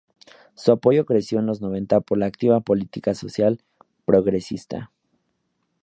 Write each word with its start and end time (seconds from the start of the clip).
Su 0.55 0.71
apoyo 0.71 1.05
creció 1.05 1.37
en 1.37 1.45
los 1.45 1.61
noventa 1.61 2.01
por 2.01 2.17
la 2.17 2.25
activa 2.25 2.59
política 2.59 3.13
social 3.13 3.61
progresista. 4.03 4.89